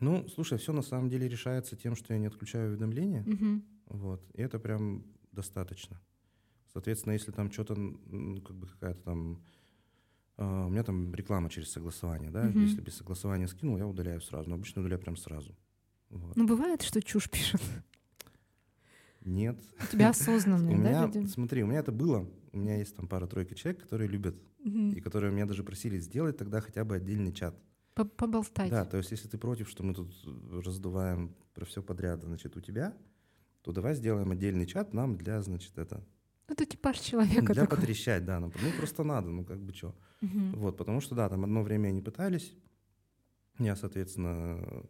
[0.00, 3.22] Ну, слушай, все на самом деле решается тем, что я не отключаю уведомления.
[3.22, 3.62] Угу.
[3.98, 4.22] Вот.
[4.34, 6.00] И это прям достаточно.
[6.72, 9.42] Соответственно, если там что-то, как бы какая-то там...
[10.36, 12.46] Uh, у меня там реклама через согласование, да?
[12.46, 12.58] Угу.
[12.58, 14.50] Если без согласования скинул, я удаляю сразу.
[14.50, 15.56] Но обычно удаляю прям сразу.
[16.10, 16.36] Вот.
[16.36, 17.62] Ну, бывает, что чушь пишут?
[19.22, 19.58] Нет.
[19.82, 21.26] У тебя осознанные, у да, меня, люди?
[21.26, 22.28] Смотри, у меня это было.
[22.52, 24.36] У меня есть там пара-тройка человек, которые любят.
[24.58, 24.92] Угу.
[24.92, 27.56] И которые меня даже просили сделать тогда хотя бы отдельный чат.
[28.04, 28.70] Поболтать.
[28.70, 30.12] Да, то есть если ты против, что мы тут
[30.50, 32.94] раздуваем про все подряд, значит, у тебя,
[33.62, 36.04] то давай сделаем отдельный чат нам для, значит, это...
[36.46, 37.78] Ну, это типаж человека Для такой.
[37.78, 38.38] потрещать, да.
[38.38, 39.96] Ну, ну, просто надо, ну, как бы что.
[40.20, 40.58] Угу.
[40.58, 42.54] Вот, потому что, да, там одно время они пытались.
[43.58, 44.86] Я, соответственно,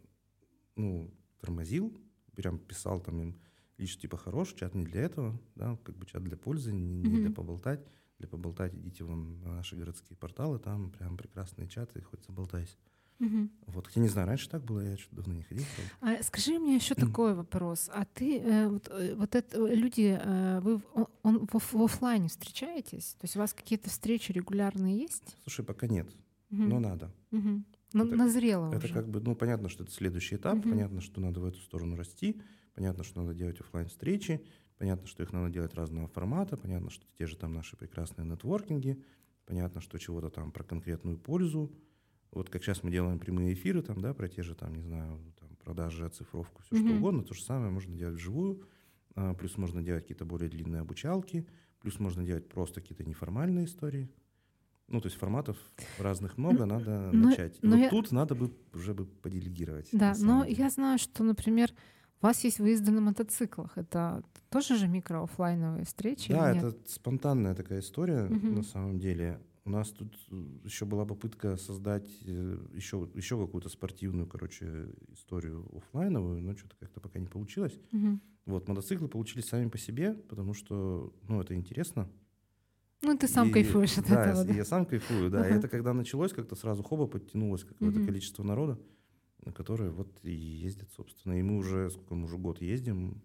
[0.75, 1.97] ну, тормозил,
[2.35, 3.39] прям писал там им
[3.77, 7.07] лишь типа хорош, чат не для этого, да, как бы чат для пользы, не, не
[7.07, 7.17] угу.
[7.17, 7.85] для поболтать.
[8.19, 12.75] Для поболтать идите вон на наши городские порталы, там прям прекрасные чаты, хоть заболтайся.
[13.19, 13.49] Угу.
[13.67, 15.65] Вот, я не знаю, раньше так было, я что-то давно не ходил.
[16.01, 17.89] А скажи мне еще такой вопрос.
[17.93, 21.83] А ты, э, вот, э, вот это, э, люди, э, вы он, он, в, в
[21.83, 23.15] офлайне встречаетесь?
[23.19, 25.35] То есть у вас какие-то встречи регулярные есть?
[25.43, 26.07] Слушай, пока нет,
[26.51, 26.63] угу.
[26.63, 27.11] но надо.
[27.31, 27.63] Угу.
[27.93, 28.93] Но это, назрело Это уже.
[28.93, 30.69] как бы, ну, понятно, что это следующий этап, Угу.
[30.69, 32.39] понятно, что надо в эту сторону расти,
[32.75, 34.41] понятно, что надо делать офлайн встречи
[34.77, 39.01] понятно, что их надо делать разного формата, понятно, что те же там наши прекрасные нетворкинги,
[39.45, 41.71] понятно, что чего-то там про конкретную пользу,
[42.31, 45.19] вот как сейчас мы делаем прямые эфиры, там, да, про те же, там, не знаю,
[45.39, 46.87] там, продажи, оцифровку, все Мгм.
[46.87, 48.63] что угодно, то же самое можно делать вживую,
[49.15, 51.47] а, плюс можно делать какие-то более длинные обучалки,
[51.79, 54.09] плюс можно делать просто какие-то неформальные истории.
[54.89, 55.57] Ну, то есть форматов
[55.99, 57.55] разных много, Ну, надо но- начать.
[57.61, 59.89] И но вот я- тут надо бы уже бы поделегировать.
[59.91, 60.55] Да, но деле.
[60.57, 61.73] я знаю, что, например,
[62.21, 63.77] у вас есть выезды на мотоциклах.
[63.77, 66.31] Это тоже же микроофлайновые встречи?
[66.31, 68.55] Да, это спонтанная такая история Мгм.
[68.55, 69.41] на самом деле.
[69.67, 70.15] У нас тут
[70.63, 77.19] еще была попытка создать еще, еще какую-то спортивную, короче, историю оффлайновую, но что-то как-то пока
[77.19, 77.77] не получилось.
[77.91, 78.21] Мгм.
[78.45, 82.09] Вот, мотоциклы получились сами по себе, потому что, ну, это интересно.
[83.01, 84.53] Ну, ты сам И- кайфуешь от да, этого, да?
[84.53, 85.45] я сам кайфую, да.
[85.45, 85.59] И Ага.
[85.59, 88.07] это когда началось, как-то сразу хоба подтянулось какое-то Мгм.
[88.07, 88.79] количество народа,
[89.43, 91.37] на которое вот и ездит, собственно.
[91.37, 93.21] И мы уже, сколько мы уже год ездим,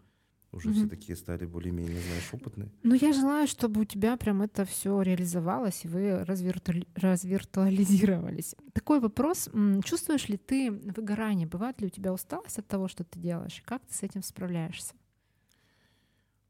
[0.53, 0.91] уже все Мгм.
[0.91, 2.71] такие стали более-менее, знаешь, опытные.
[2.83, 8.55] Ну, я желаю, чтобы у тебя прям это все реализовалось, и вы развиртуали- развиртуализировались.
[8.75, 9.49] Такой вопрос.
[9.85, 11.47] Чувствуешь ли ты выгорание?
[11.47, 13.61] Бывает ли у тебя усталость от того, что ты делаешь?
[13.61, 14.95] И как ты с этим справляешься?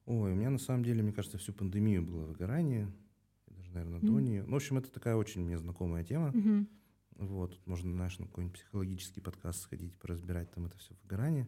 [0.06, 2.90] Ой, у меня на самом деле, мне кажется, всю пандемию было выгорание.
[3.46, 4.24] Даже, наверное, до Мгм.
[4.24, 4.42] нее.
[4.44, 6.32] Ну, в общем, это такая очень мне знакомая тема.
[6.32, 6.68] Мгм.
[7.18, 11.46] Вот, тут можно, знаешь, на какой-нибудь психологический подкаст сходить, поразбирать там это все выгорание.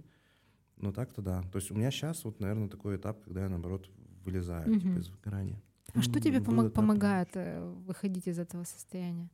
[0.77, 1.43] Но так-то да.
[1.53, 3.89] То есть у меня сейчас вот, наверное, такой этап, когда я, наоборот,
[4.25, 4.99] вылезаю типа, Мгм.
[4.99, 5.63] из выгорания.
[5.95, 9.31] А что тебе был помо- этап, помогает э, выходить из этого состояния?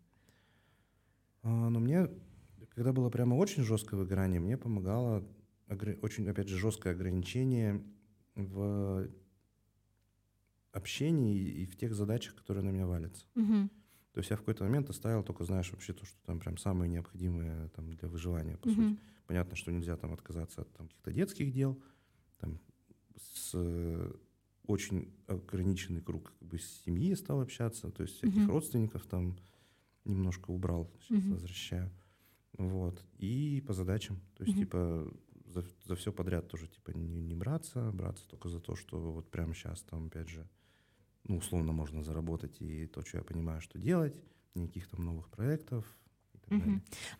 [1.42, 2.08] А, но мне,
[2.74, 5.24] когда было прямо очень жесткое выгорание, мне помогало
[6.02, 7.82] очень, опять же, жесткое ограничение
[8.34, 9.08] в
[10.72, 13.26] общении и в тех задачах, которые на меня валятся.
[13.34, 13.70] Мгм.
[14.12, 16.90] То есть я в какой-то момент оставил только, знаешь, вообще то, что там прям самое
[16.90, 18.84] необходимое там, для выживания, по Мгм.
[18.84, 19.00] сути.
[19.26, 21.80] Понятно, что нельзя там отказаться от там, каких-то детских дел,
[22.38, 22.60] там,
[23.16, 24.12] с э,
[24.66, 28.50] очень ограниченный круг как бы, семьи стал общаться, то есть всяких Мгм.
[28.50, 29.38] родственников там
[30.04, 31.32] немножко убрал, сейчас Мгм.
[31.34, 31.90] возвращаю.
[32.58, 33.04] Вот.
[33.18, 34.16] И по задачам.
[34.34, 34.64] То есть, Мгм.
[34.66, 35.12] типа,
[35.46, 39.30] за, за все подряд тоже, типа, не, не браться, браться только за то, что вот
[39.30, 40.48] прямо сейчас там, опять же,
[41.24, 44.14] ну, условно можно заработать и то, что я понимаю, что делать,
[44.54, 45.84] никаких там новых проектов.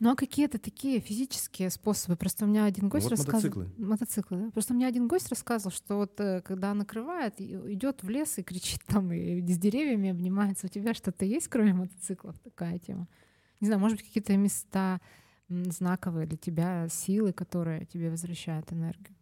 [0.01, 2.17] Ну а какие-то такие физические способы?
[2.17, 3.63] Просто у меня один гость Ну, вот рассказывал.
[3.63, 3.87] мотоциклы.
[3.87, 4.51] Мотоциклы, да?
[4.51, 8.43] Просто у меня один гость рассказывал, что вот э, когда накрывает, идет в лес и
[8.43, 10.67] кричит там, и с деревьями обнимается.
[10.67, 13.07] У тебя что-то есть, кроме мотоциклов, такая тема?
[13.61, 15.01] Не знаю, может быть, какие-то места
[15.49, 19.15] знаковые для тебя, силы, которые тебе возвращают энергию?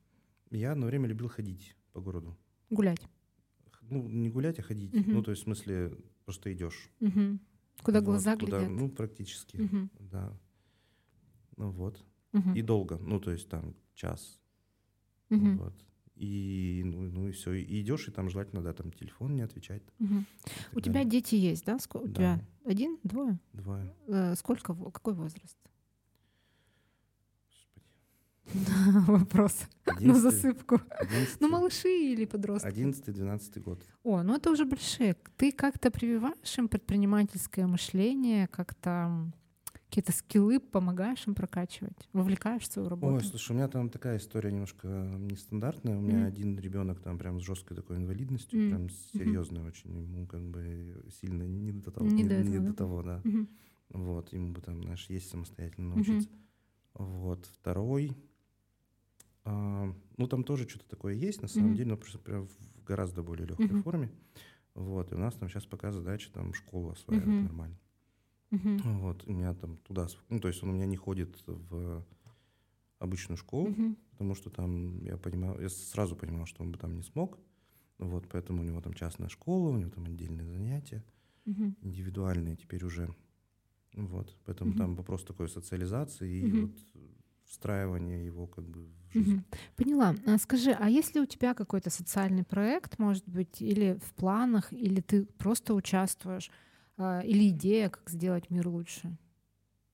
[0.50, 2.34] Я одно время любил ходить по городу.
[2.70, 3.02] Гулять.
[3.90, 4.92] Ну, не гулять, а ходить.
[4.94, 5.12] Мгм.
[5.14, 5.92] Ну, то есть, в смысле,
[6.24, 6.90] просто идешь.
[7.00, 7.40] Мгм.
[7.82, 8.70] Куда Вот, глаза куда- глядят.
[8.70, 9.90] Ну, практически, Мгм.
[10.00, 10.36] да.
[11.56, 12.04] Ну вот.
[12.32, 12.54] Мгм.
[12.54, 12.98] И долго.
[12.98, 14.40] Ну, то есть там час.
[15.30, 15.58] Мгм.
[15.58, 15.74] Вот.
[16.16, 17.52] И, ну, ну и все.
[17.54, 19.42] И идешь, и там желательно, да, там телефон не
[19.76, 19.80] и
[20.70, 21.10] так У тебя далее.
[21.10, 21.78] дети есть, да?
[21.78, 22.14] Ско- У Да.
[22.14, 23.38] тебя один, двое?
[23.52, 23.94] Двое.
[24.08, 25.56] Э, Сколько, какой возраст?
[28.54, 29.06] Господи.
[29.10, 30.80] Вопрос на Одиннадцатый- засыпку.
[31.40, 32.68] Ну, малыши или подростки?
[32.68, 33.82] 11-12 год.
[34.02, 35.16] О, ну это уже большие.
[35.36, 39.30] Ты как-то прививаешь им предпринимательское мышление, как-то
[39.72, 43.14] какие-то скиллы помогаешь им прокачивать, вовлекаешь в свою работу?
[43.14, 45.96] Ой, слушай, у меня там такая история немножко нестандартная.
[45.96, 46.26] У меня Мгм.
[46.26, 48.68] один ребенок там прям с жесткой такой инвалидностью, М.
[48.68, 49.98] прям серьезной очень.
[50.02, 52.06] Ему как бы сильно не до того.
[52.06, 52.72] Не Не, до не этого, до да?
[52.74, 53.20] того, да.
[53.24, 53.48] Мгм.
[53.90, 56.28] Вот, ему бы там, знаешь, есть самостоятельно научиться.
[56.92, 58.14] Вот, второй,
[59.50, 61.76] ну там тоже что-то такое есть, на самом Мгм.
[61.76, 63.84] деле, но просто прям в гораздо более легкой Мгм.
[63.84, 64.10] форме.
[64.74, 67.42] Вот, и у нас там сейчас пока задача там школу осваивать Мгм.
[67.42, 67.78] нормально.
[68.50, 68.82] Мгм.
[68.84, 72.04] Вот, у меня там туда, ну то есть он у меня не ходит в
[72.98, 73.96] обычную школу, Мгм.
[74.10, 77.38] потому что там я понимал, я сразу понимал, что он бы там не смог.
[77.98, 81.04] Вот, поэтому у него там частная школа, у него там отдельные занятия
[81.46, 81.76] Мгм.
[81.82, 83.14] индивидуальные теперь уже.
[83.94, 84.78] Вот, поэтому Мгм.
[84.78, 86.60] там вопрос такой социализации и Мгм.
[86.62, 86.78] вот
[87.48, 89.42] встраивания его как бы в жизнь.
[89.76, 90.14] Поняла.
[90.26, 95.00] А Скажи, а если у тебя какой-то социальный проект, может быть, или в планах, или
[95.00, 96.50] ты просто участвуешь,
[96.96, 99.16] а, или идея, как сделать мир лучше?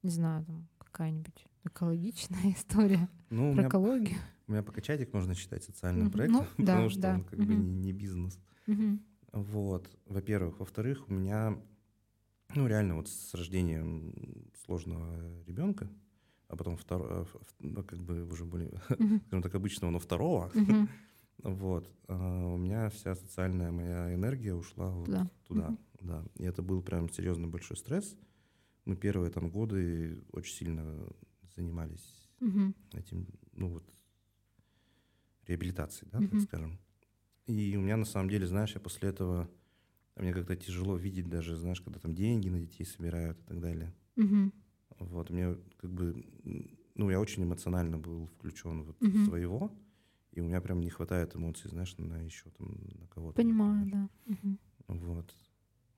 [0.03, 4.19] Не знаю, там какая-нибудь экологичная история Ну, у про меня, экологию.
[4.49, 6.13] у меня пока чатик можно считать социальным Мгм.
[6.13, 7.15] проектом, Ну, да, потому что да.
[7.15, 7.63] он как бы Мгм.
[7.65, 8.39] не, не бизнес.
[8.67, 9.01] Мгм.
[9.33, 10.61] Вот, во-первых.
[10.61, 11.59] Во-вторых, у меня,
[12.55, 15.89] ну, реально вот с рождением сложного ребенка,
[16.49, 17.27] а потом второго,
[17.61, 19.21] ну, как бы уже более, Мгм.
[19.27, 20.89] скажем так, обычного, но второго, Мгм.
[21.43, 25.31] вот, а, у меня вся социальная моя энергия ушла вот Туда.
[25.47, 25.79] туда, Мгм.
[26.01, 26.25] да.
[26.37, 28.17] И это был прям серьезно большой стресс.
[28.85, 31.07] Мы первые там годы очень сильно
[31.57, 32.75] занимались Мгм.
[32.93, 33.85] этим, ну вот,
[35.47, 36.41] реабилитацией, да, так Мгм.
[36.41, 36.79] скажем.
[37.47, 39.51] И у меня на самом деле, знаешь, я после этого,
[40.17, 43.95] мне как-то тяжело видеть даже, знаешь, когда там деньги на детей собирают и так далее.
[44.17, 44.53] Мгм.
[44.99, 46.25] Вот, мне как бы,
[46.95, 49.27] ну, я очень эмоционально был включен вот в Мгм.
[49.27, 49.73] своего,
[50.33, 52.69] и у меня прям не хватает эмоций, знаешь, на еще там
[53.01, 53.37] на кого-то.
[53.37, 54.09] Понимаю, например.
[54.27, 54.33] да.
[54.33, 54.59] Мгм.
[54.89, 55.35] Вот.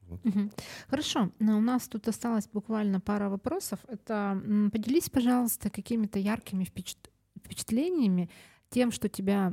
[0.03, 0.25] Вот.
[0.25, 0.51] Мгм.
[0.89, 3.81] Хорошо, но у нас тут осталось буквально пара вопросов.
[3.89, 4.41] Это
[4.73, 7.11] поделись, пожалуйста, какими-то яркими впечат-
[7.45, 8.31] впечатлениями,
[8.71, 9.53] тем, что тебя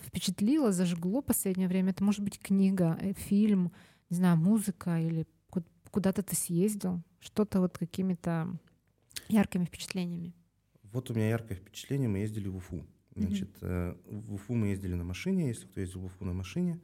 [0.00, 1.90] впечатлило, зажгло в последнее время.
[1.90, 3.72] Это может быть книга, э, фильм,
[4.10, 8.58] не знаю, музыка или ку- куда-то ты съездил, что-то вот какими-то
[9.28, 10.34] яркими впечатлениями.
[10.82, 12.86] Вот у меня яркое впечатление, мы ездили в Уфу.
[13.14, 16.80] Значит, э, в Уфу мы ездили на машине, если кто ездил в Уфу на машине,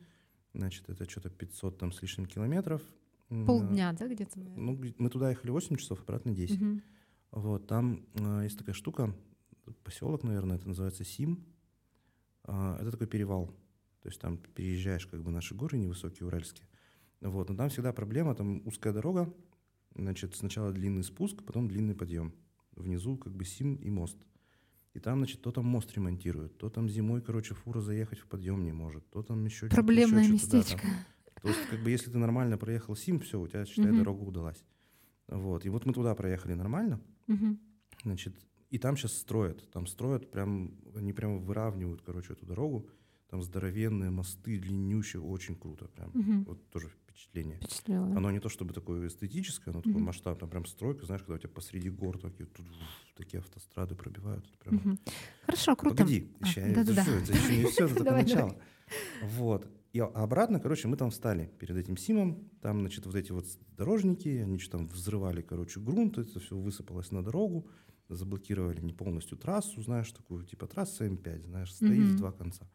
[0.54, 2.82] Значит, это что-то 500 там с лишним километров.
[3.28, 4.38] Полдня, да, где-то?
[4.38, 6.60] Ну, мы туда ехали 8 часов, обратно 10.
[6.60, 6.80] Угу.
[7.30, 9.14] Вот, там э, есть такая штука,
[9.84, 11.46] поселок, наверное, это называется Сим.
[12.44, 13.46] Э, это такой перевал.
[14.02, 16.68] То есть там переезжаешь как бы наши горы невысокие, уральские.
[17.22, 19.32] Вот, но там всегда проблема, там узкая дорога,
[19.94, 22.34] значит, сначала длинный спуск, потом длинный подъем.
[22.72, 24.18] Внизу как бы Сим и мост.
[24.94, 28.62] И там, значит, то там мост ремонтируют, то там зимой, короче, фура заехать в подъем
[28.64, 30.86] не может, то там еще Проблемное еще местечко.
[30.86, 34.22] Да, то есть, как бы, если ты нормально проехал Сим, все, у тебя, считай, дорога
[34.22, 34.62] удалась.
[35.28, 35.64] Вот.
[35.64, 37.00] И вот мы туда проехали нормально.
[38.04, 38.34] Значит,
[38.70, 39.70] и там сейчас строят.
[39.70, 42.88] Там строят прям, они прям выравнивают, короче, эту дорогу.
[43.28, 46.10] Там здоровенные мосты, длиннющие, очень круто прям.
[46.10, 46.44] Угу.
[46.48, 47.58] Вот тоже впечатление.
[47.58, 48.06] Впечатлило.
[48.16, 49.88] Оно не то чтобы такое эстетическое, но угу.
[49.88, 52.66] такой масштаб, там прям стройка, знаешь, когда у тебя посреди гор такие, тут,
[53.16, 54.46] такие автострады пробивают.
[54.58, 54.76] Прям...
[54.76, 54.98] Угу.
[55.46, 55.96] Хорошо, круто.
[55.96, 58.56] Погоди, еще, а, это, да, все, это еще не все, это только начало.
[59.22, 59.68] Вот.
[59.92, 63.46] И обратно, короче, мы там встали перед этим Симом, там, значит, вот эти вот
[63.76, 67.68] дорожники, они что там взрывали, короче, грунт, это все высыпалось на дорогу,
[68.08, 72.12] заблокировали не полностью трассу, знаешь, такую, типа трасса М5, знаешь, стоит mm-hmm.
[72.12, 72.70] в два конца.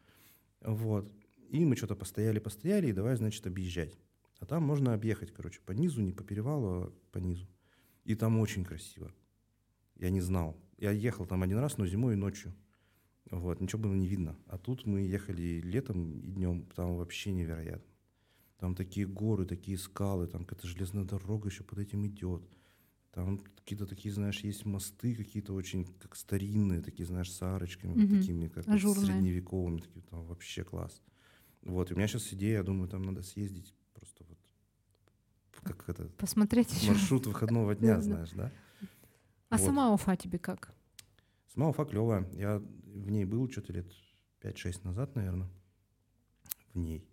[0.61, 1.11] Вот.
[1.49, 3.97] И мы что-то постояли, постояли, и давай, значит, объезжать.
[4.39, 7.47] А там можно объехать, короче, по низу, не по перевалу, а по низу.
[8.03, 9.13] И там очень красиво.
[9.95, 10.57] Я не знал.
[10.77, 12.53] Я ехал там один раз, но зимой и ночью.
[13.31, 14.37] Вот, ничего было не видно.
[14.47, 17.91] А тут мы ехали летом и днем, там вообще невероятно.
[18.57, 22.43] Там такие горы, такие скалы, там какая-то железная дорога еще под этим идет.
[23.11, 28.17] Там какие-то такие, знаешь, есть мосты какие-то очень как старинные, такие, знаешь, с арочками, угу.
[28.17, 31.01] такими, как средневековыми, такие, там вообще класс.
[31.63, 33.73] Вот, и у меня сейчас идея, я думаю, там надо съездить
[35.61, 36.07] как это...
[36.17, 37.31] Посмотреть Маршрут еще.
[37.31, 38.51] выходного дня, знаешь, да?
[39.49, 39.65] А вот.
[39.65, 40.73] сама Уфа тебе как?
[41.53, 42.27] Сама Уфа клевая.
[42.33, 43.91] Я в ней был что-то лет
[44.41, 45.49] 5-6 назад, наверное.
[46.73, 47.07] В ней.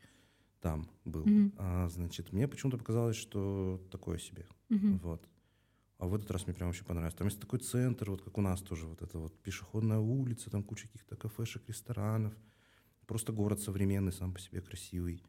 [0.61, 1.25] Там был.
[1.25, 1.55] Mm-hmm.
[1.59, 4.47] А, значит, мне почему-то показалось, что такое себе.
[4.71, 5.01] Mm-hmm.
[5.01, 5.29] Вот.
[5.99, 7.15] А в этот раз мне прям вообще понравилось.
[7.15, 10.63] Там есть такой центр, вот как у нас тоже, вот это вот пешеходная улица, там
[10.63, 12.35] куча каких-то кафешек, ресторанов.
[13.07, 15.23] Просто город современный, сам по себе красивый.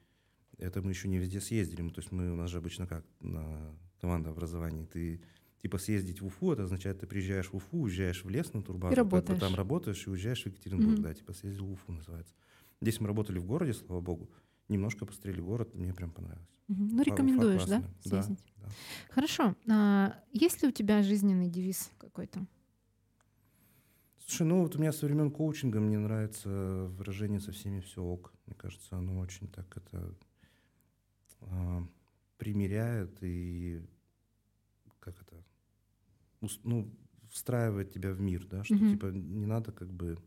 [0.57, 1.81] Это мы еще не везде съездили.
[1.81, 4.85] Мы, то есть мы, у нас же обычно как на командообразовании.
[4.85, 5.21] Ты
[5.61, 8.93] типа съездить в Уфу, это означает, ты приезжаешь в Уфу, уезжаешь в лес на турбазу,
[8.93, 9.39] и работаешь.
[9.39, 11.01] там работаешь и уезжаешь в Екатеринбург, mm-hmm.
[11.01, 12.35] да, типа съездил в Уфу называется.
[12.81, 14.29] Здесь мы работали в городе, слава богу,
[14.69, 16.61] немножко посмотрели город, мне прям понравилось.
[16.69, 16.89] Mm-hmm.
[16.91, 18.43] Ну, рекомендуешь, да, съездить?
[18.57, 18.71] Да, да.
[19.09, 19.55] Хорошо.
[19.67, 22.45] А, есть ли у тебя жизненный девиз какой-то?
[24.19, 28.33] Слушай, ну вот у меня со времен коучинга мне нравится выражение «со всеми все ок».
[28.45, 30.15] Мне кажется, оно очень так это
[31.45, 31.87] а,
[32.37, 33.81] примеряет и
[34.99, 35.43] как это
[36.63, 36.91] ну,
[37.29, 38.91] встраивает тебя в мир, да, что mm-hmm.
[38.91, 40.17] типа не надо как бы,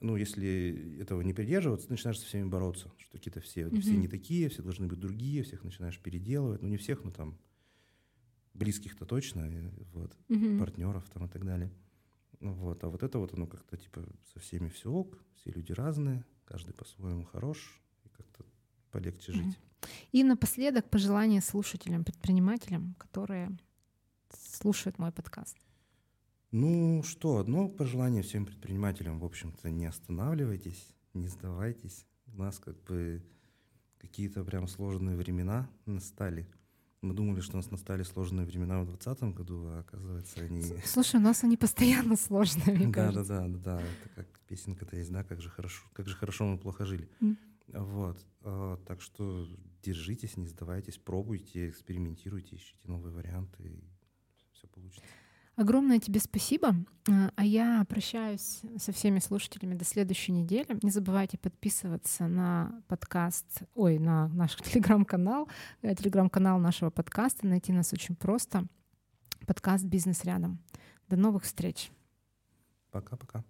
[0.00, 3.80] ну, если этого не придерживаться, ты начинаешь со всеми бороться, что какие-то все, mm-hmm.
[3.80, 7.38] все не такие, все должны быть другие, всех начинаешь переделывать, ну, не всех, но там
[8.54, 9.48] близких-то точно,
[9.92, 10.58] вот, mm-hmm.
[10.58, 11.70] партнеров там и так далее.
[12.40, 15.72] Ну, вот, а вот это вот оно как-то типа со всеми все ок, все люди
[15.72, 18.44] разные, каждый по-своему хорош, и как-то
[18.90, 19.44] полегче mm-hmm.
[19.44, 19.58] жить.
[20.12, 23.50] И напоследок пожелания слушателям, предпринимателям, которые
[24.32, 25.56] слушают мой подкаст?
[26.50, 32.06] Ну что, одно пожелание всем предпринимателям, в общем-то, не останавливайтесь, не сдавайтесь.
[32.26, 33.22] У нас как бы
[33.98, 36.48] какие-то прям сложные времена настали.
[37.02, 40.62] Мы думали, что у нас настали сложные времена в 2020 году, а оказывается они...
[40.84, 43.34] Слушай, у нас они постоянно сложные, мне да, кажется.
[43.34, 46.58] Да, да, да, Это как песенка-то есть, да, как же хорошо, как же хорошо мы
[46.58, 47.08] плохо жили.
[47.20, 47.36] Mm.
[47.68, 48.24] Вот.
[48.42, 49.46] А, так что
[49.82, 53.82] держитесь, не сдавайтесь, пробуйте, экспериментируйте, ищите новые варианты
[54.52, 55.02] все получится.
[55.56, 56.74] Огромное тебе спасибо.
[57.10, 60.78] А, а я прощаюсь со всеми слушателями до следующей недели.
[60.82, 65.48] Не забывайте подписываться на подкаст, ой, на наш телеграм-канал,
[65.82, 67.46] э, телеграм-канал нашего подкаста.
[67.46, 68.66] Найти нас очень просто.
[69.46, 70.60] Подкаст «Бизнес рядом».
[71.08, 71.90] До новых встреч.
[72.90, 73.44] Пока-пока.